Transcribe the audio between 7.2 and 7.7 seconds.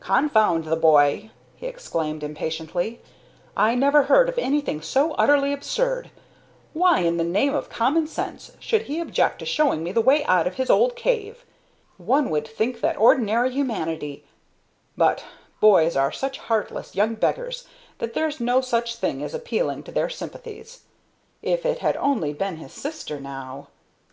name of